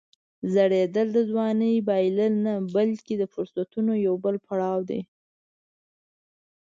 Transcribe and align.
زوړېدل 0.53 1.07
د 1.13 1.19
ځوانۍ 1.29 1.75
بایلل 1.87 2.33
نه، 2.45 2.53
بلکې 2.75 3.13
د 3.17 3.23
فرصتونو 3.33 3.91
یو 4.05 4.15
بل 4.23 4.35
پړاو 4.45 4.79
دی. 4.89 5.01